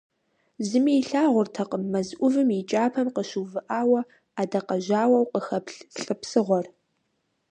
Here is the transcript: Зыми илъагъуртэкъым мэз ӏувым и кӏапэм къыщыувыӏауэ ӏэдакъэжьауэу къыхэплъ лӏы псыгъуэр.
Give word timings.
Зыми 0.67 0.91
илъагъуртэкъым 1.01 1.83
мэз 1.91 2.09
ӏувым 2.17 2.49
и 2.57 2.59
кӏапэм 2.69 3.07
къыщыувыӏауэ 3.15 3.99
ӏэдакъэжьауэу 4.35 5.29
къыхэплъ 5.31 5.77
лӏы 6.01 6.15
псыгъуэр. 6.21 6.65